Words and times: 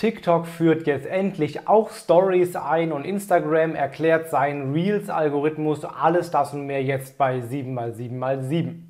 TikTok 0.00 0.46
führt 0.46 0.86
jetzt 0.86 1.06
endlich 1.06 1.68
auch 1.68 1.90
Stories 1.90 2.56
ein 2.56 2.90
und 2.90 3.04
Instagram 3.04 3.74
erklärt 3.74 4.30
seinen 4.30 4.72
Reels-Algorithmus. 4.72 5.84
Alles 5.84 6.30
das 6.30 6.54
und 6.54 6.64
mehr 6.64 6.82
jetzt 6.82 7.18
bei 7.18 7.40
7x7x7. 7.40 8.89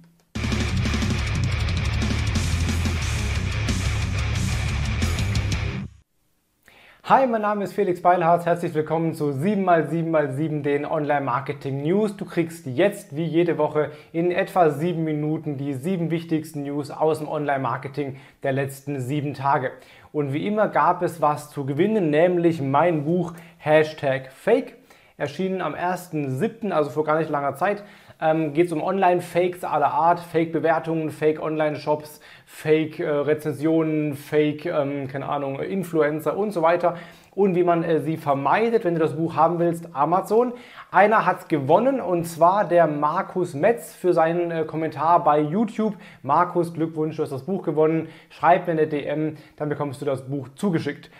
Hi, 7.10 7.26
mein 7.26 7.42
Name 7.42 7.64
ist 7.64 7.72
Felix 7.72 8.00
Beilharz. 8.00 8.46
Herzlich 8.46 8.72
willkommen 8.72 9.14
zu 9.14 9.30
7x7x7, 9.30 10.62
den 10.62 10.86
Online-Marketing 10.86 11.82
News. 11.82 12.16
Du 12.16 12.24
kriegst 12.24 12.66
jetzt 12.66 13.16
wie 13.16 13.24
jede 13.24 13.58
Woche 13.58 13.90
in 14.12 14.30
etwa 14.30 14.70
sieben 14.70 15.02
Minuten 15.02 15.56
die 15.56 15.74
sieben 15.74 16.12
wichtigsten 16.12 16.62
News 16.62 16.92
aus 16.92 17.18
dem 17.18 17.26
Online-Marketing 17.26 18.14
der 18.44 18.52
letzten 18.52 19.00
sieben 19.00 19.34
Tage. 19.34 19.72
Und 20.12 20.32
wie 20.32 20.46
immer 20.46 20.68
gab 20.68 21.02
es 21.02 21.20
was 21.20 21.50
zu 21.50 21.66
gewinnen, 21.66 22.10
nämlich 22.10 22.62
mein 22.62 23.02
Buch 23.02 23.32
Hashtag 23.58 24.30
Fake. 24.30 24.76
Erschienen 25.16 25.62
am 25.62 25.74
1.7., 25.74 26.70
also 26.70 26.90
vor 26.90 27.02
gar 27.02 27.18
nicht 27.18 27.28
langer 27.28 27.56
Zeit. 27.56 27.82
Ähm, 28.20 28.52
Geht 28.52 28.66
es 28.66 28.72
um 28.72 28.82
Online-Fakes 28.82 29.64
aller 29.64 29.92
Art, 29.92 30.20
Fake-Bewertungen, 30.20 31.10
Fake-Online-Shops, 31.10 32.20
Fake-Rezensionen, 32.46 34.14
Fake, 34.14 34.66
ähm, 34.66 35.08
keine 35.08 35.28
Ahnung, 35.28 35.60
Influencer 35.60 36.36
und 36.36 36.52
so 36.52 36.62
weiter 36.62 36.96
und 37.34 37.54
wie 37.54 37.62
man 37.62 37.84
äh, 37.84 38.00
sie 38.00 38.16
vermeidet, 38.16 38.84
wenn 38.84 38.94
du 38.94 39.00
das 39.00 39.14
Buch 39.14 39.36
haben 39.36 39.58
willst, 39.58 39.94
Amazon. 39.94 40.52
Einer 40.90 41.26
hat 41.26 41.48
gewonnen 41.48 42.00
und 42.00 42.24
zwar 42.24 42.66
der 42.66 42.86
Markus 42.86 43.54
Metz 43.54 43.94
für 43.94 44.12
seinen 44.12 44.50
äh, 44.50 44.64
Kommentar 44.64 45.22
bei 45.24 45.40
YouTube. 45.40 45.94
Markus, 46.22 46.74
Glückwunsch, 46.74 47.16
du 47.16 47.22
hast 47.22 47.32
das 47.32 47.44
Buch 47.44 47.62
gewonnen. 47.62 48.08
Schreib 48.28 48.66
mir 48.66 48.72
eine 48.72 48.86
DM, 48.86 49.36
dann 49.56 49.68
bekommst 49.68 50.00
du 50.00 50.06
das 50.06 50.28
Buch 50.28 50.48
zugeschickt. 50.56 51.10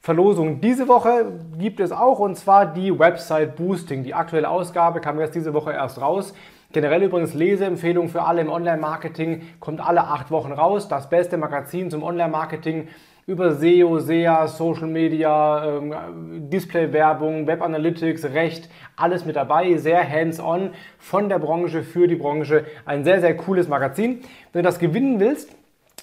Verlosung 0.00 0.60
diese 0.60 0.88
Woche 0.88 1.32
gibt 1.58 1.80
es 1.80 1.92
auch 1.92 2.18
und 2.20 2.36
zwar 2.36 2.66
die 2.66 2.98
Website 2.98 3.56
Boosting. 3.56 4.04
Die 4.04 4.14
aktuelle 4.14 4.48
Ausgabe 4.48 5.00
kam 5.00 5.18
jetzt 5.18 5.34
diese 5.34 5.54
Woche 5.54 5.72
erst 5.72 6.00
raus. 6.00 6.34
Generell 6.72 7.02
übrigens 7.02 7.34
Leseempfehlung 7.34 8.08
für 8.08 8.22
alle 8.22 8.42
im 8.42 8.50
Online-Marketing, 8.50 9.42
kommt 9.58 9.80
alle 9.80 10.02
acht 10.04 10.30
Wochen 10.30 10.52
raus. 10.52 10.86
Das 10.88 11.08
beste 11.08 11.38
Magazin 11.38 11.90
zum 11.90 12.02
Online-Marketing 12.02 12.88
über 13.26 13.52
SEO, 13.52 13.98
SEA, 13.98 14.46
Social 14.46 14.86
Media, 14.86 15.78
ähm, 15.78 16.48
Display-Werbung, 16.48 17.46
Web 17.46 17.62
Analytics, 17.62 18.24
Recht, 18.26 18.70
alles 18.96 19.24
mit 19.26 19.36
dabei, 19.36 19.76
sehr 19.76 20.08
hands-on 20.08 20.70
von 20.98 21.28
der 21.28 21.38
Branche 21.38 21.82
für 21.82 22.06
die 22.06 22.16
Branche. 22.16 22.64
Ein 22.86 23.04
sehr, 23.04 23.20
sehr 23.20 23.36
cooles 23.36 23.68
Magazin. 23.68 24.20
Wenn 24.52 24.62
du 24.62 24.68
das 24.68 24.78
gewinnen 24.78 25.20
willst, 25.20 25.54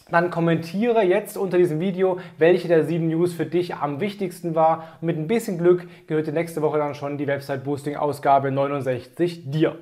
dann 0.09 0.29
kommentiere 0.29 1.03
jetzt 1.03 1.37
unter 1.37 1.57
diesem 1.57 1.79
Video, 1.79 2.19
welche 2.37 2.67
der 2.67 2.83
sieben 2.83 3.07
News 3.07 3.33
für 3.33 3.45
dich 3.45 3.75
am 3.75 3.99
wichtigsten 3.99 4.53
war. 4.53 4.97
Und 5.01 5.07
mit 5.07 5.17
ein 5.17 5.27
bisschen 5.27 5.57
Glück 5.57 5.87
gehört 6.07 6.27
nächste 6.27 6.61
Woche 6.61 6.77
dann 6.77 6.93
schon 6.93 7.17
die 7.17 7.27
Website 7.27 7.63
Boosting 7.63 7.95
Ausgabe 7.95 8.51
69 8.51 9.49
dir. 9.49 9.77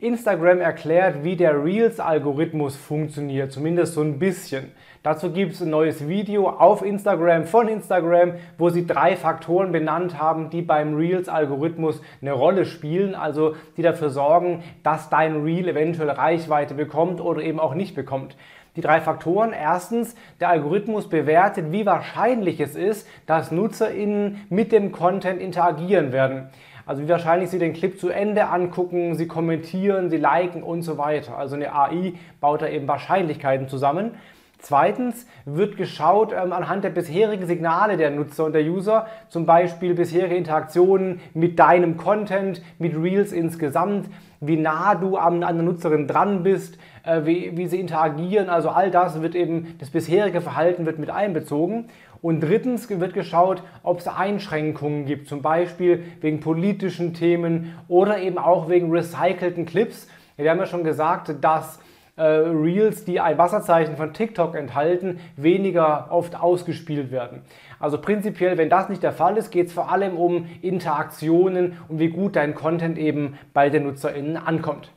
Instagram 0.00 0.60
erklärt, 0.60 1.24
wie 1.24 1.36
der 1.36 1.62
Reels-Algorithmus 1.62 2.74
funktioniert, 2.74 3.52
zumindest 3.52 3.92
so 3.92 4.00
ein 4.00 4.18
bisschen. 4.18 4.72
Dazu 5.02 5.30
gibt 5.30 5.52
es 5.52 5.60
ein 5.60 5.68
neues 5.70 6.08
Video 6.08 6.48
auf 6.48 6.82
Instagram 6.82 7.44
von 7.44 7.68
Instagram, 7.68 8.34
wo 8.56 8.70
sie 8.70 8.86
drei 8.86 9.14
Faktoren 9.16 9.72
benannt 9.72 10.18
haben, 10.18 10.48
die 10.48 10.62
beim 10.62 10.94
Reels-Algorithmus 10.94 12.00
eine 12.22 12.32
Rolle 12.32 12.64
spielen, 12.64 13.14
also 13.14 13.56
die 13.76 13.82
dafür 13.82 14.08
sorgen, 14.08 14.62
dass 14.82 15.10
dein 15.10 15.42
Reel 15.42 15.68
eventuell 15.68 16.10
Reichweite 16.10 16.74
bekommt 16.74 17.20
oder 17.20 17.42
eben 17.42 17.60
auch 17.60 17.74
nicht 17.74 17.94
bekommt. 17.94 18.36
Die 18.76 18.82
drei 18.82 19.00
Faktoren. 19.00 19.52
Erstens, 19.52 20.14
der 20.40 20.48
Algorithmus 20.48 21.08
bewertet, 21.08 21.72
wie 21.72 21.84
wahrscheinlich 21.84 22.60
es 22.60 22.76
ist, 22.76 23.06
dass 23.26 23.50
NutzerInnen 23.50 24.46
mit 24.48 24.72
dem 24.72 24.92
Content 24.92 25.40
interagieren 25.40 26.12
werden. 26.12 26.48
Also 26.90 27.04
wie 27.04 27.08
wahrscheinlich 27.08 27.50
Sie 27.50 27.60
den 27.60 27.72
Clip 27.72 28.00
zu 28.00 28.08
Ende 28.08 28.48
angucken, 28.48 29.14
Sie 29.14 29.28
kommentieren, 29.28 30.10
Sie 30.10 30.16
liken 30.16 30.64
und 30.64 30.82
so 30.82 30.98
weiter. 30.98 31.38
Also 31.38 31.54
eine 31.54 31.72
AI 31.72 32.14
baut 32.40 32.62
da 32.62 32.68
eben 32.68 32.88
Wahrscheinlichkeiten 32.88 33.68
zusammen. 33.68 34.16
Zweitens 34.58 35.24
wird 35.44 35.76
geschaut 35.76 36.32
ähm, 36.32 36.52
anhand 36.52 36.82
der 36.82 36.90
bisherigen 36.90 37.46
Signale 37.46 37.96
der 37.96 38.10
Nutzer 38.10 38.44
und 38.44 38.54
der 38.54 38.64
User, 38.64 39.06
zum 39.28 39.46
Beispiel 39.46 39.94
bisherige 39.94 40.34
Interaktionen 40.34 41.20
mit 41.32 41.60
deinem 41.60 41.96
Content, 41.96 42.60
mit 42.80 42.96
Reels 42.96 43.30
insgesamt, 43.30 44.08
wie 44.40 44.56
nah 44.56 44.96
du 44.96 45.16
an, 45.16 45.44
an 45.44 45.56
der 45.56 45.64
Nutzerin 45.64 46.08
dran 46.08 46.42
bist, 46.42 46.76
äh, 47.04 47.20
wie, 47.24 47.56
wie 47.56 47.68
sie 47.68 47.78
interagieren. 47.78 48.48
Also 48.48 48.68
all 48.68 48.90
das 48.90 49.22
wird 49.22 49.36
eben, 49.36 49.76
das 49.78 49.90
bisherige 49.90 50.40
Verhalten 50.40 50.86
wird 50.86 50.98
mit 50.98 51.10
einbezogen. 51.10 51.86
Und 52.22 52.40
drittens 52.40 52.88
wird 52.88 53.14
geschaut, 53.14 53.62
ob 53.82 54.00
es 54.00 54.08
Einschränkungen 54.08 55.06
gibt, 55.06 55.28
zum 55.28 55.40
Beispiel 55.40 56.04
wegen 56.20 56.40
politischen 56.40 57.14
Themen 57.14 57.74
oder 57.88 58.18
eben 58.18 58.36
auch 58.36 58.68
wegen 58.68 58.90
recycelten 58.90 59.64
Clips. 59.64 60.06
Wir 60.36 60.50
haben 60.50 60.58
ja 60.58 60.66
schon 60.66 60.84
gesagt, 60.84 61.34
dass 61.40 61.78
äh, 62.16 62.22
Reels, 62.22 63.06
die 63.06 63.20
ein 63.20 63.38
Wasserzeichen 63.38 63.96
von 63.96 64.12
TikTok 64.12 64.54
enthalten, 64.54 65.20
weniger 65.36 66.08
oft 66.10 66.38
ausgespielt 66.38 67.10
werden. 67.10 67.40
Also 67.78 67.98
prinzipiell, 67.98 68.58
wenn 68.58 68.68
das 68.68 68.90
nicht 68.90 69.02
der 69.02 69.12
Fall 69.12 69.38
ist, 69.38 69.50
geht 69.50 69.68
es 69.68 69.72
vor 69.72 69.90
allem 69.90 70.18
um 70.18 70.46
Interaktionen 70.60 71.78
und 71.88 71.98
wie 71.98 72.08
gut 72.08 72.36
dein 72.36 72.54
Content 72.54 72.98
eben 72.98 73.38
bei 73.54 73.70
den 73.70 73.84
NutzerInnen 73.84 74.36
ankommt. 74.36 74.90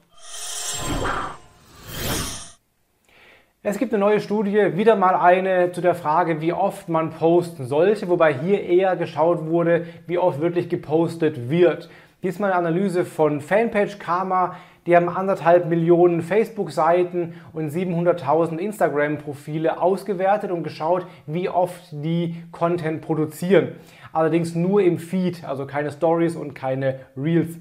Es 3.65 3.77
gibt 3.77 3.93
eine 3.93 4.01
neue 4.01 4.19
Studie, 4.19 4.75
wieder 4.75 4.97
mal 4.97 5.15
eine 5.15 5.71
zu 5.71 5.79
der 5.79 5.95
Frage, 5.95 6.41
wie 6.41 6.51
oft 6.51 6.89
man 6.89 7.11
posten 7.11 7.65
sollte, 7.65 8.09
wobei 8.09 8.33
hier 8.33 8.61
eher 8.61 8.97
geschaut 8.97 9.45
wurde, 9.45 9.85
wie 10.05 10.17
oft 10.17 10.41
wirklich 10.41 10.67
gepostet 10.67 11.49
wird. 11.49 11.89
Diesmal 12.23 12.51
eine 12.51 12.67
Analyse 12.67 13.05
von 13.05 13.39
Fanpage 13.39 13.99
Karma. 13.99 14.57
Die 14.85 14.97
haben 14.97 15.07
anderthalb 15.07 15.67
Millionen 15.67 16.21
Facebook-Seiten 16.21 17.35
und 17.53 17.71
700.000 17.71 18.57
Instagram-Profile 18.57 19.79
ausgewertet 19.81 20.51
und 20.51 20.63
geschaut, 20.63 21.05
wie 21.25 21.47
oft 21.47 21.89
die 21.93 22.43
Content 22.51 22.99
produzieren. 22.99 23.75
Allerdings 24.11 24.55
nur 24.55 24.81
im 24.81 24.97
Feed, 24.97 25.45
also 25.45 25.65
keine 25.65 25.89
Stories 25.89 26.35
und 26.35 26.53
keine 26.53 26.99
Reels. 27.15 27.55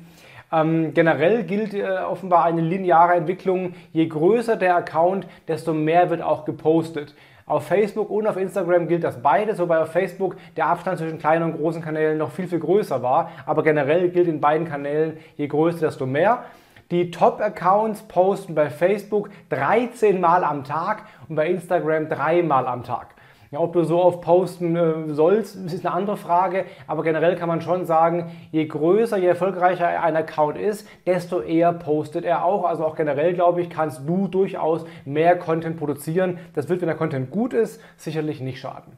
Ähm, 0.53 0.93
generell 0.93 1.45
gilt 1.45 1.73
äh, 1.73 1.85
offenbar 2.07 2.45
eine 2.45 2.61
lineare 2.61 3.15
Entwicklung. 3.15 3.75
Je 3.93 4.07
größer 4.07 4.57
der 4.57 4.77
Account, 4.77 5.27
desto 5.49 5.73
mehr 5.73 6.11
wird 6.11 6.23
auch 6.23 6.45
gepostet. 6.45 7.15
Auf 7.47 7.67
Facebook 7.67 8.11
und 8.11 8.27
auf 8.27 8.37
Instagram 8.37 8.87
gilt 8.87 9.03
das 9.03 9.21
beides, 9.21 9.59
wobei 9.59 9.81
auf 9.81 9.91
Facebook 9.91 10.37
der 10.57 10.67
Abstand 10.67 10.99
zwischen 10.99 11.19
kleinen 11.19 11.45
und 11.45 11.59
großen 11.59 11.83
Kanälen 11.83 12.19
noch 12.19 12.31
viel, 12.31 12.47
viel 12.47 12.61
größer 12.61 13.03
war. 13.03 13.31
Aber 13.47 13.63
generell 13.63 14.11
gilt 14.11 14.29
in 14.29 14.41
beiden 14.41 14.69
Kanälen, 14.69 15.17
je 15.37 15.49
größer, 15.49 15.81
desto 15.81 16.07
mehr. 16.07 16.45
Die 16.91 17.11
Top-Accounts 17.11 18.03
posten 18.03 18.55
bei 18.55 18.69
Facebook 18.69 19.31
13 19.49 20.21
Mal 20.21 20.45
am 20.45 20.63
Tag 20.63 21.05
und 21.29 21.37
bei 21.37 21.49
Instagram 21.49 22.09
dreimal 22.09 22.67
am 22.67 22.85
Tag. 22.85 23.15
Ja, 23.53 23.61
ob 23.61 23.75
du 23.75 23.85
so 23.85 24.03
oft 24.03 24.23
posten 24.23 24.75
äh, 24.77 25.13
sollst, 25.13 25.57
ist 25.57 25.85
eine 25.85 25.95
andere 25.95 26.17
Frage, 26.17 26.65
aber 26.87 27.03
generell 27.03 27.37
kann 27.37 27.49
man 27.49 27.61
schon 27.61 27.85
sagen, 27.85 28.31
je 28.51 28.65
größer, 28.65 29.19
je 29.19 29.27
erfolgreicher 29.27 30.03
ein 30.03 30.17
Account 30.17 30.57
ist, 30.57 30.89
desto 31.07 31.43
eher 31.43 31.75
postet 31.75 32.25
er 32.25 32.47
auch. 32.47 32.65
Also 32.65 32.87
auch 32.87 32.97
generell, 32.97 33.35
glaube 33.35 33.61
ich, 33.61 33.69
kannst 33.69 34.09
du 34.09 34.27
durchaus 34.27 34.87
mehr 35.05 35.37
Content 35.37 35.77
produzieren. 35.77 36.39
Das 36.55 36.71
wird, 36.71 36.81
wenn 36.81 36.89
der 36.89 36.97
Content 36.97 37.31
gut 37.31 37.53
ist, 37.53 37.79
sicherlich 37.99 38.41
nicht 38.41 38.59
schaden. 38.59 38.97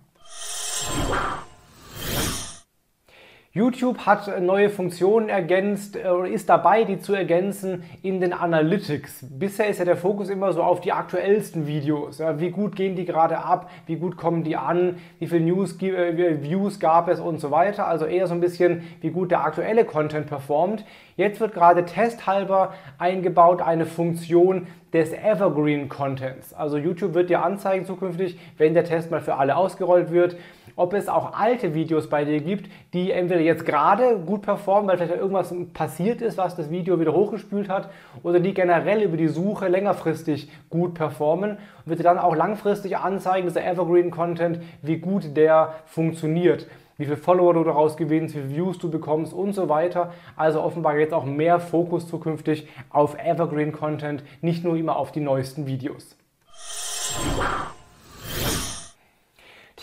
YouTube 3.56 3.98
hat 3.98 4.40
neue 4.40 4.68
Funktionen 4.68 5.28
ergänzt 5.28 5.94
äh, 5.94 6.08
oder 6.08 6.26
ist 6.26 6.48
dabei, 6.48 6.82
die 6.82 6.98
zu 6.98 7.14
ergänzen 7.14 7.84
in 8.02 8.20
den 8.20 8.32
Analytics. 8.32 9.26
Bisher 9.30 9.68
ist 9.68 9.78
ja 9.78 9.84
der 9.84 9.96
Fokus 9.96 10.28
immer 10.28 10.52
so 10.52 10.60
auf 10.60 10.80
die 10.80 10.90
aktuellsten 10.90 11.64
Videos. 11.64 12.18
Ja, 12.18 12.40
wie 12.40 12.50
gut 12.50 12.74
gehen 12.74 12.96
die 12.96 13.04
gerade 13.04 13.38
ab? 13.38 13.70
Wie 13.86 13.94
gut 13.94 14.16
kommen 14.16 14.42
die 14.42 14.56
an? 14.56 14.96
Wie 15.20 15.28
viele 15.28 15.44
News, 15.44 15.80
äh, 15.80 16.42
Views 16.42 16.80
gab 16.80 17.06
es 17.08 17.20
und 17.20 17.38
so 17.38 17.52
weiter? 17.52 17.86
Also 17.86 18.06
eher 18.06 18.26
so 18.26 18.34
ein 18.34 18.40
bisschen, 18.40 18.82
wie 19.02 19.10
gut 19.10 19.30
der 19.30 19.44
aktuelle 19.44 19.84
Content 19.84 20.26
performt. 20.26 20.84
Jetzt 21.16 21.38
wird 21.38 21.54
gerade 21.54 21.84
testhalber 21.84 22.74
eingebaut 22.98 23.62
eine 23.62 23.86
Funktion 23.86 24.66
des 24.92 25.12
Evergreen 25.12 25.88
Contents. 25.88 26.54
Also 26.54 26.76
YouTube 26.76 27.14
wird 27.14 27.30
dir 27.30 27.44
anzeigen 27.44 27.84
zukünftig, 27.84 28.36
wenn 28.58 28.74
der 28.74 28.84
Test 28.84 29.12
mal 29.12 29.20
für 29.20 29.36
alle 29.36 29.56
ausgerollt 29.56 30.10
wird, 30.10 30.36
ob 30.76 30.92
es 30.92 31.08
auch 31.08 31.38
alte 31.38 31.74
Videos 31.74 32.08
bei 32.08 32.24
dir 32.24 32.40
gibt, 32.40 32.70
die 32.92 33.10
entweder 33.10 33.40
jetzt 33.40 33.64
gerade 33.64 34.18
gut 34.18 34.42
performen, 34.42 34.88
weil 34.88 34.96
vielleicht 34.96 35.14
irgendwas 35.14 35.54
passiert 35.72 36.22
ist, 36.22 36.38
was 36.38 36.56
das 36.56 36.70
Video 36.70 37.00
wieder 37.00 37.12
hochgespült 37.12 37.68
hat, 37.68 37.90
oder 38.22 38.40
die 38.40 38.54
generell 38.54 39.02
über 39.02 39.16
die 39.16 39.28
Suche 39.28 39.68
längerfristig 39.68 40.50
gut 40.70 40.94
performen 40.94 41.52
und 41.52 41.86
wird 41.86 42.00
dir 42.00 42.04
dann 42.04 42.18
auch 42.18 42.34
langfristig 42.34 42.96
anzeigen, 42.96 43.46
dieser 43.46 43.64
Evergreen 43.64 44.10
Content, 44.10 44.60
wie 44.82 44.98
gut 44.98 45.36
der 45.36 45.74
funktioniert 45.86 46.66
wie 46.96 47.04
viele 47.04 47.16
Follower 47.16 47.54
du 47.54 47.64
daraus 47.64 47.96
gewinnst, 47.96 48.34
wie 48.34 48.40
viele 48.40 48.54
Views 48.54 48.78
du 48.78 48.90
bekommst 48.90 49.32
und 49.32 49.52
so 49.52 49.68
weiter. 49.68 50.12
Also 50.36 50.62
offenbar 50.62 50.96
jetzt 50.98 51.12
auch 51.12 51.24
mehr 51.24 51.60
Fokus 51.60 52.08
zukünftig 52.08 52.68
auf 52.90 53.16
Evergreen 53.18 53.72
Content, 53.72 54.22
nicht 54.40 54.64
nur 54.64 54.76
immer 54.76 54.96
auf 54.96 55.12
die 55.12 55.20
neuesten 55.20 55.66
Videos. 55.66 56.16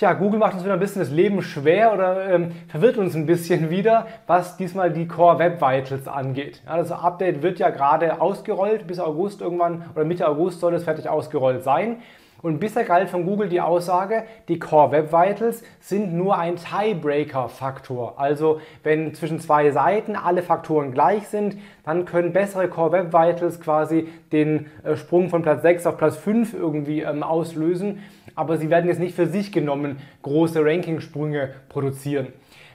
Tja, 0.01 0.13
Google 0.13 0.39
macht 0.39 0.55
uns 0.55 0.63
wieder 0.63 0.73
ein 0.73 0.79
bisschen 0.79 1.03
das 1.03 1.11
Leben 1.11 1.43
schwer 1.43 1.93
oder 1.93 2.27
ähm, 2.27 2.53
verwirrt 2.69 2.97
uns 2.97 3.13
ein 3.13 3.27
bisschen 3.27 3.69
wieder, 3.69 4.07
was 4.25 4.57
diesmal 4.57 4.91
die 4.91 5.07
Core 5.07 5.37
Web 5.37 5.61
Vitals 5.61 6.07
angeht. 6.07 6.63
Ja, 6.65 6.77
das 6.77 6.91
Update 6.91 7.43
wird 7.43 7.59
ja 7.59 7.69
gerade 7.69 8.19
ausgerollt, 8.19 8.87
bis 8.87 8.97
August 8.97 9.41
irgendwann 9.41 9.85
oder 9.93 10.03
Mitte 10.03 10.27
August 10.27 10.59
soll 10.59 10.73
es 10.73 10.85
fertig 10.85 11.07
ausgerollt 11.07 11.63
sein. 11.63 11.97
Und 12.41 12.59
bisher 12.59 12.83
galt 12.83 13.09
von 13.09 13.25
Google 13.25 13.49
die 13.49 13.61
Aussage, 13.61 14.23
die 14.47 14.57
Core 14.57 14.91
Web 14.91 15.13
Vitals 15.13 15.63
sind 15.79 16.13
nur 16.13 16.37
ein 16.37 16.55
Tiebreaker-Faktor. 16.55 18.19
Also 18.19 18.59
wenn 18.83 19.13
zwischen 19.13 19.39
zwei 19.39 19.71
Seiten 19.71 20.15
alle 20.15 20.41
Faktoren 20.41 20.91
gleich 20.91 21.27
sind, 21.27 21.57
dann 21.83 22.05
können 22.05 22.33
bessere 22.33 22.67
Core 22.67 22.91
Web 22.91 23.13
Vitals 23.13 23.61
quasi 23.61 24.07
den 24.31 24.67
äh, 24.83 24.95
Sprung 24.95 25.29
von 25.29 25.43
Platz 25.43 25.61
6 25.61 25.85
auf 25.85 25.97
Platz 25.97 26.17
5 26.17 26.53
irgendwie 26.53 27.01
ähm, 27.01 27.21
auslösen. 27.23 27.99
Aber 28.35 28.57
sie 28.57 28.69
werden 28.69 28.87
jetzt 28.87 28.99
nicht 28.99 29.15
für 29.15 29.27
sich 29.27 29.51
genommen 29.51 29.97
große 30.23 30.63
Rankingsprünge 30.63 31.51
produzieren. 31.69 32.27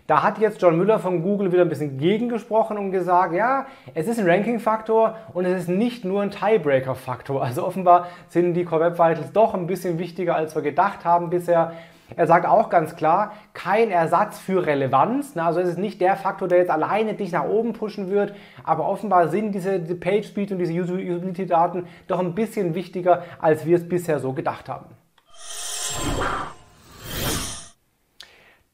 Da 0.07 0.23
hat 0.23 0.39
jetzt 0.39 0.63
John 0.63 0.79
Müller 0.79 1.01
von 1.01 1.23
Google 1.23 1.51
wieder 1.51 1.63
ein 1.63 1.69
bisschen 1.69 1.99
gegengesprochen 1.99 2.79
und 2.79 2.93
gesagt, 2.93 3.35
ja, 3.35 3.67
es 3.93 4.07
ist 4.07 4.21
ein 4.21 4.29
Ranking-Faktor 4.29 5.17
und 5.35 5.47
es 5.47 5.63
ist 5.63 5.69
nicht 5.69 6.05
nur 6.05 6.23
ein 6.23 6.31
Tiebreaker-Faktor. 6.31 7.43
Also 7.43 7.67
offenbar 7.67 8.07
sind 8.29 8.55
die 8.55 8.65
Core 8.65 8.83
Web 8.83 8.93
Vitals 8.95 9.33
doch 9.33 9.55
ein 9.55 9.67
bisschen 9.67 9.99
wichtiger, 9.99 10.37
als 10.37 10.55
wir 10.55 10.63
gedacht 10.63 11.05
haben 11.05 11.29
bisher. 11.29 11.73
Er 12.15 12.29
sagt 12.29 12.47
auch 12.47 12.71
ganz 12.71 12.95
klar, 12.95 13.33
kein 13.53 13.91
Ersatz 13.91 14.39
für 14.39 14.65
Relevanz. 14.65 15.37
Also 15.37 15.59
es 15.59 15.71
ist 15.71 15.79
nicht 15.79 16.01
der 16.01 16.15
Faktor, 16.15 16.47
der 16.47 16.59
jetzt 16.59 16.71
alleine 16.71 17.15
dich 17.15 17.33
nach 17.33 17.45
oben 17.45 17.73
pushen 17.73 18.09
wird, 18.09 18.33
aber 18.63 18.89
offenbar 18.89 19.27
sind 19.27 19.57
diese 19.57 19.81
Page 19.97 20.25
Speed 20.25 20.53
und 20.53 20.59
diese 20.59 20.73
Usability-Daten 20.73 21.89
doch 22.07 22.21
ein 22.21 22.37
bisschen 22.37 22.77
wichtiger, 22.77 23.25
als 23.41 23.67
wir 23.67 23.77
es 23.77 23.89
bisher 23.89 24.21
so 24.21 24.35
gedacht 24.35 24.69
haben. 24.69 24.87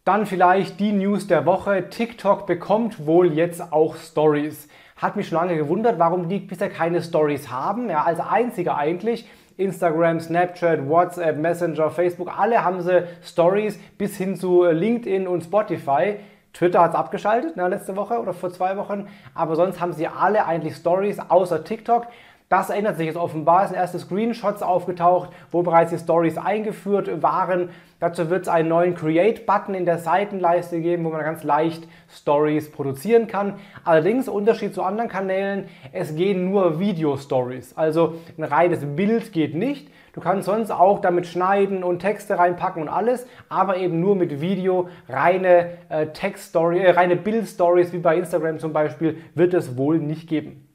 Dann 0.04 0.26
vielleicht 0.26 0.80
die 0.80 0.90
News 0.90 1.28
der 1.28 1.46
Woche. 1.46 1.88
TikTok 1.88 2.44
bekommt 2.44 3.06
wohl 3.06 3.32
jetzt 3.32 3.72
auch 3.72 3.94
Stories. 3.94 4.66
Hat 4.96 5.14
mich 5.14 5.28
schon 5.28 5.38
lange 5.38 5.56
gewundert, 5.56 6.00
warum 6.00 6.28
die 6.28 6.40
bisher 6.40 6.70
keine 6.70 7.00
Stories 7.00 7.52
haben. 7.52 7.88
Ja, 7.88 8.02
als 8.02 8.18
einziger 8.18 8.76
eigentlich. 8.76 9.28
Instagram, 9.58 10.18
Snapchat, 10.18 10.88
WhatsApp, 10.88 11.38
Messenger, 11.38 11.88
Facebook, 11.90 12.36
alle 12.36 12.64
haben 12.64 12.80
sie 12.80 13.04
Stories 13.22 13.78
bis 13.96 14.16
hin 14.16 14.34
zu 14.34 14.64
LinkedIn 14.64 15.28
und 15.28 15.44
Spotify. 15.44 16.16
Twitter 16.52 16.80
hat 16.80 16.90
es 16.90 16.96
abgeschaltet, 16.96 17.56
ne, 17.56 17.68
letzte 17.68 17.94
Woche 17.94 18.18
oder 18.18 18.32
vor 18.32 18.52
zwei 18.52 18.76
Wochen. 18.76 19.06
Aber 19.34 19.54
sonst 19.54 19.80
haben 19.80 19.92
sie 19.92 20.08
alle 20.08 20.46
eigentlich 20.46 20.74
Stories 20.74 21.20
außer 21.20 21.62
TikTok. 21.62 22.08
Das 22.52 22.68
ändert 22.68 22.98
sich 22.98 23.06
jetzt 23.06 23.16
offenbar. 23.16 23.62
Es 23.62 23.70
sind 23.70 23.78
erste 23.78 23.98
Screenshots 23.98 24.62
aufgetaucht, 24.62 25.30
wo 25.50 25.62
bereits 25.62 25.90
die 25.90 25.96
Stories 25.96 26.36
eingeführt 26.36 27.22
waren. 27.22 27.70
Dazu 27.98 28.28
wird 28.28 28.42
es 28.42 28.48
einen 28.48 28.68
neuen 28.68 28.94
Create-Button 28.94 29.74
in 29.74 29.86
der 29.86 29.96
Seitenleiste 29.96 30.82
geben, 30.82 31.02
wo 31.06 31.08
man 31.08 31.22
ganz 31.22 31.44
leicht 31.44 31.88
Stories 32.14 32.70
produzieren 32.70 33.26
kann. 33.26 33.54
Allerdings, 33.84 34.28
Unterschied 34.28 34.74
zu 34.74 34.82
anderen 34.82 35.08
Kanälen, 35.08 35.64
es 35.92 36.14
gehen 36.14 36.50
nur 36.50 36.78
Video-Stories. 36.78 37.74
Also 37.78 38.16
ein 38.36 38.44
reines 38.44 38.80
Bild 38.84 39.32
geht 39.32 39.54
nicht. 39.54 39.88
Du 40.12 40.20
kannst 40.20 40.44
sonst 40.44 40.70
auch 40.70 41.00
damit 41.00 41.26
schneiden 41.26 41.82
und 41.82 42.00
Texte 42.00 42.38
reinpacken 42.38 42.82
und 42.82 42.90
alles, 42.90 43.26
aber 43.48 43.78
eben 43.78 43.98
nur 43.98 44.14
mit 44.14 44.42
Video. 44.42 44.90
Reine 45.08 45.78
äh, 45.88 46.08
Text-Story, 46.08 46.80
äh, 46.80 46.90
reine 46.90 47.16
Bild-Stories 47.16 47.94
wie 47.94 47.98
bei 47.98 48.18
Instagram 48.18 48.58
zum 48.58 48.74
Beispiel 48.74 49.16
wird 49.34 49.54
es 49.54 49.78
wohl 49.78 49.98
nicht 50.00 50.28
geben. 50.28 50.68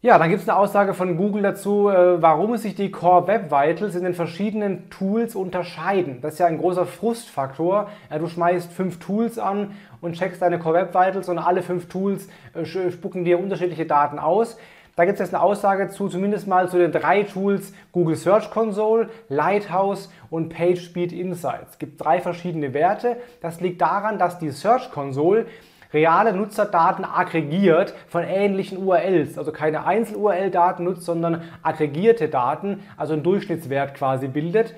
Ja, 0.00 0.16
dann 0.16 0.30
gibt 0.30 0.40
es 0.40 0.48
eine 0.48 0.56
Aussage 0.56 0.94
von 0.94 1.16
Google 1.16 1.42
dazu, 1.42 1.88
äh, 1.88 2.22
warum 2.22 2.56
sich 2.56 2.76
die 2.76 2.92
Core 2.92 3.26
Web 3.26 3.50
Vitals 3.50 3.96
in 3.96 4.04
den 4.04 4.14
verschiedenen 4.14 4.88
Tools 4.90 5.34
unterscheiden. 5.34 6.20
Das 6.20 6.34
ist 6.34 6.38
ja 6.38 6.46
ein 6.46 6.58
großer 6.58 6.86
Frustfaktor. 6.86 7.88
du 8.16 8.28
schmeißt 8.28 8.72
fünf 8.72 9.00
Tools 9.00 9.40
an 9.40 9.72
und 10.00 10.12
checkst 10.12 10.40
deine 10.40 10.60
Core 10.60 10.76
Web 10.76 10.94
Vitals 10.94 11.28
und 11.28 11.38
alle 11.38 11.62
fünf 11.62 11.88
Tools 11.88 12.28
äh, 12.54 12.64
spucken 12.64 13.24
dir 13.24 13.40
unterschiedliche 13.40 13.86
Daten 13.86 14.20
aus. 14.20 14.56
Da 14.94 15.04
gibt 15.04 15.14
es 15.14 15.26
jetzt 15.26 15.34
eine 15.34 15.42
Aussage 15.42 15.88
zu, 15.88 16.06
zumindest 16.08 16.46
mal 16.46 16.68
zu 16.68 16.78
den 16.78 16.92
drei 16.92 17.24
Tools 17.24 17.72
Google 17.90 18.14
Search 18.14 18.52
Console, 18.52 19.08
Lighthouse 19.28 20.12
und 20.30 20.48
PageSpeed 20.48 21.12
Insights. 21.12 21.72
Es 21.72 21.78
gibt 21.80 22.04
drei 22.04 22.20
verschiedene 22.20 22.72
Werte. 22.72 23.16
Das 23.40 23.60
liegt 23.60 23.80
daran, 23.80 24.20
dass 24.20 24.38
die 24.38 24.50
Search 24.50 24.92
Console 24.92 25.46
reale 25.92 26.32
Nutzerdaten 26.32 27.04
aggregiert 27.04 27.94
von 28.08 28.22
ähnlichen 28.24 28.78
URLs, 28.78 29.38
also 29.38 29.52
keine 29.52 29.86
Einzel-URL-Daten 29.86 30.84
nutzt, 30.84 31.04
sondern 31.04 31.42
aggregierte 31.62 32.28
Daten, 32.28 32.80
also 32.96 33.14
einen 33.14 33.22
Durchschnittswert 33.22 33.94
quasi 33.94 34.28
bildet. 34.28 34.74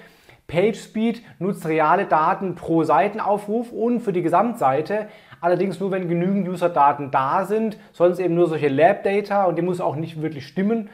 PageSpeed 0.47 1.23
nutzt 1.39 1.67
reale 1.67 2.07
Daten 2.07 2.57
pro 2.57 2.83
Seitenaufruf 2.83 3.73
und 3.73 4.01
für 4.01 4.13
die 4.13 4.23
Gesamtseite, 4.23 5.07
allerdings 5.41 5.79
nur 5.79 5.91
wenn 5.93 6.09
genügend 6.09 6.49
User-Daten 6.49 7.11
da 7.11 7.45
sind, 7.45 7.79
sonst 7.93 8.19
eben 8.19 8.35
nur 8.35 8.49
solche 8.49 8.69
Lab-Data 8.69 9.45
und 9.45 9.57
die 9.57 9.63
muss 9.63 9.81
auch 9.81 9.97
nicht 9.97 10.21
wirklich 10.21 10.47
stimmen 10.47 10.91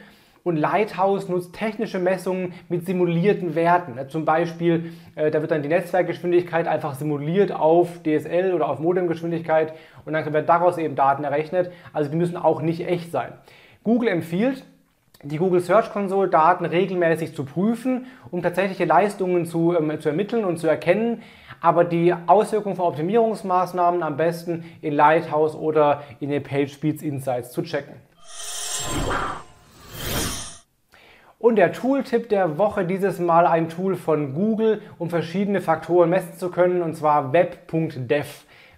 und 0.47 0.55
Lighthouse 0.55 1.27
nutzt 1.27 1.53
technische 1.53 1.99
Messungen 1.99 2.53
mit 2.69 2.85
simulierten 2.85 3.53
Werten. 3.53 3.99
Zum 4.07 4.23
Beispiel, 4.23 4.93
äh, 5.15 5.29
da 5.29 5.41
wird 5.41 5.51
dann 5.51 5.61
die 5.61 5.67
Netzwerkgeschwindigkeit 5.67 6.67
einfach 6.67 6.95
simuliert 6.95 7.51
auf 7.51 8.01
DSL 8.03 8.53
oder 8.53 8.69
auf 8.69 8.79
Modemgeschwindigkeit 8.79 9.73
und 10.05 10.13
dann 10.13 10.31
werden 10.31 10.45
daraus 10.45 10.77
eben 10.77 10.95
Daten 10.95 11.25
errechnet. 11.25 11.69
Also 11.91 12.09
die 12.09 12.15
müssen 12.15 12.37
auch 12.37 12.61
nicht 12.61 12.87
echt 12.87 13.11
sein. 13.11 13.33
Google 13.83 14.07
empfiehlt, 14.07 14.63
die 15.21 15.37
Google 15.37 15.59
Search 15.59 15.91
Console 15.91 16.29
Daten 16.29 16.63
regelmäßig 16.63 17.35
zu 17.35 17.43
prüfen, 17.43 18.05
um 18.31 18.41
tatsächliche 18.41 18.85
Leistungen 18.85 19.45
zu, 19.45 19.75
ähm, 19.77 19.99
zu 19.99 20.07
ermitteln 20.07 20.45
und 20.45 20.59
zu 20.59 20.67
erkennen, 20.67 21.23
aber 21.59 21.83
die 21.83 22.15
Auswirkungen 22.27 22.77
von 22.77 22.85
Optimierungsmaßnahmen 22.85 24.01
am 24.01 24.15
besten 24.15 24.63
in 24.81 24.93
Lighthouse 24.93 25.55
oder 25.55 26.03
in 26.21 26.29
den 26.29 26.41
PageSpeed 26.41 27.01
Insights 27.01 27.51
zu 27.51 27.63
checken. 27.63 27.95
Und 31.39 31.57
der 31.57 31.71
Tooltip 31.71 32.29
der 32.29 32.57
Woche, 32.57 32.83
dieses 32.83 33.19
Mal 33.19 33.45
ein 33.45 33.69
Tool 33.69 33.95
von 33.95 34.33
Google, 34.33 34.81
um 34.97 35.11
verschiedene 35.11 35.61
Faktoren 35.61 36.09
messen 36.09 36.35
zu 36.35 36.49
können, 36.49 36.81
und 36.81 36.95
zwar 36.95 37.31
web.dev. 37.31 38.25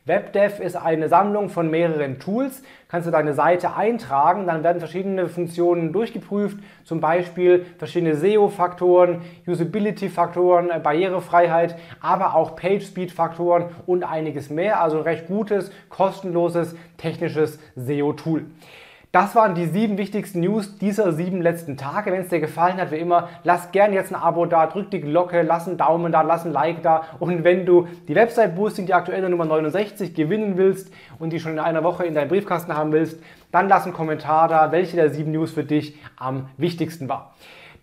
WebDev 0.04 0.60
ist 0.60 0.76
eine 0.76 1.08
Sammlung 1.08 1.48
von 1.48 1.70
mehreren 1.70 2.20
Tools. 2.20 2.62
Kannst 2.90 3.08
du 3.08 3.12
deine 3.12 3.34
Seite 3.34 3.78
eintragen, 3.78 4.46
dann 4.46 4.64
werden 4.64 4.80
verschiedene 4.80 5.30
Funktionen 5.30 5.94
durchgeprüft, 5.94 6.58
zum 6.84 7.00
Beispiel 7.00 7.66
verschiedene 7.78 8.16
SEO-Faktoren, 8.16 9.22
Usability-Faktoren, 9.48 10.70
äh, 10.70 10.80
Barrierefreiheit, 10.80 11.78
aber 12.01 12.36
auch 12.36 12.58
Page-Speed-Faktoren 12.58 13.66
und 13.86 14.04
einiges 14.04 14.50
mehr. 14.50 14.82
Also 14.82 14.98
ein 14.98 15.04
recht 15.04 15.28
gutes, 15.28 15.72
kostenloses, 15.88 16.75
technisches 16.98 17.58
SEO-Tool. 17.78 18.48
Das 19.12 19.34
waren 19.34 19.56
die 19.56 19.66
sieben 19.66 19.98
wichtigsten 19.98 20.42
News 20.42 20.78
dieser 20.78 21.13
sieben 21.13 21.42
letzten 21.42 21.78
Tage. 21.78 22.12
Wenn 22.12 22.22
es 22.22 22.28
dir 22.28 22.39
gefallen 22.39 22.78
hat, 22.78 22.92
wie 22.92 22.98
immer, 22.98 23.30
lass 23.44 23.72
gerne 23.72 23.96
jetzt 23.96 24.13
ein 24.13 24.22
Abo 24.22 24.46
da, 24.46 24.68
drück 24.68 24.92
die 24.92 25.01
Glocke, 25.01 25.42
lass 25.42 25.68
einen 25.68 25.78
Daumen 25.78 26.12
da, 26.12 26.22
lass 26.22 26.46
ein 26.46 26.51
Like 26.51 26.84
da. 26.84 27.06
Und 27.18 27.44
wenn 27.44 27.66
du 27.66 27.88
die 28.08 28.13
Website 28.13 28.56
Boosting, 28.56 28.86
die 28.86 28.94
aktuelle 28.94 29.28
Nummer 29.28 29.46
69, 29.46 30.13
gewinnen 30.13 30.58
willst 30.58 30.94
und 31.18 31.34
die 31.34 31.39
schon 31.39 31.54
in 31.54 31.60
einer 31.60 31.84
Woche 31.84 32.06
in 32.06 32.13
deinem 32.13 32.28
Briefkasten 32.28 32.75
haben 32.75 32.92
willst, 32.92 33.20
dann 33.51 33.68
lass 33.68 33.86
einen 33.86 33.96
Kommentar 33.96 34.48
da, 34.48 34.72
welche 34.72 34.96
der 34.96 35.10
sieben 35.10 35.32
News 35.32 35.54
für 35.54 35.63
dich 35.63 35.98
am 36.16 36.48
wichtigsten 36.58 37.10
war. 37.10 37.34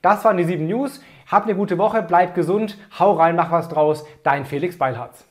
Das 0.02 0.25
waren 0.25 0.37
die 0.37 0.45
sieben 0.45 0.68
News. 0.68 1.02
Hab 1.28 1.42
eine 1.42 1.56
gute 1.56 1.76
Woche, 1.76 2.02
bleib 2.02 2.37
gesund, 2.37 2.78
hau 3.00 3.14
rein, 3.14 3.35
mach 3.35 3.50
was 3.50 3.68
draus. 3.68 4.06
Dein 4.23 4.45
Felix 4.45 4.78
Beilharz. 4.78 5.26